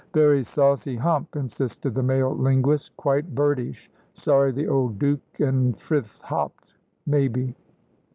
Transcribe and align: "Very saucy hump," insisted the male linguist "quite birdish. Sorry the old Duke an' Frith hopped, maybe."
"Very 0.15 0.43
saucy 0.43 0.95
hump," 0.95 1.35
insisted 1.35 1.93
the 1.93 2.01
male 2.01 2.35
linguist 2.35 2.97
"quite 2.97 3.35
birdish. 3.35 3.87
Sorry 4.15 4.51
the 4.51 4.67
old 4.67 4.97
Duke 4.97 5.19
an' 5.39 5.73
Frith 5.73 6.17
hopped, 6.23 6.73
maybe." 7.05 7.53